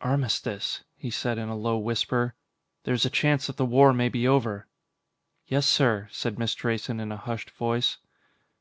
"Armistice," 0.00 0.82
he 0.96 1.10
said 1.12 1.38
in 1.38 1.48
a 1.48 1.54
low 1.54 1.78
whisper. 1.78 2.34
"There's 2.82 3.04
a 3.04 3.08
chance 3.08 3.46
that 3.46 3.56
the 3.56 3.64
war 3.64 3.92
may 3.92 4.08
be 4.08 4.26
over." 4.26 4.66
"Yes, 5.46 5.64
sir," 5.68 6.08
said 6.10 6.40
Miss 6.40 6.56
Drayson 6.56 6.98
in 6.98 7.12
a 7.12 7.16
hushed 7.16 7.52
voice. 7.52 7.98